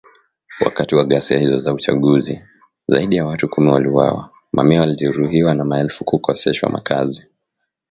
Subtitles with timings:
[0.65, 2.41] Wakati wa ghasia hizo za uchaguzi,
[2.87, 7.27] zaidi ya watu kumi waliuawa, mamia walijeruhiwa na maelfu kukoseshwa makazi.